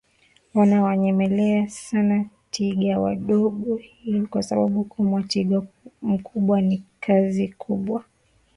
[0.53, 5.61] wana wanyemelea sana tiga wadogo Hii ni kwasababu kumuuwa twiga
[6.01, 8.03] mkubwa ni kazi kubwa